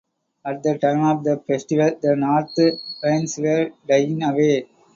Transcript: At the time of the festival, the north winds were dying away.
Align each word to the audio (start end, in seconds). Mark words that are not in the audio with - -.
At 0.43 0.63
the 0.63 0.79
time 0.79 1.03
of 1.05 1.23
the 1.23 1.43
festival, 1.45 1.91
the 2.01 2.15
north 2.15 2.55
winds 3.03 3.37
were 3.37 3.69
dying 3.87 4.23
away. 4.23 4.67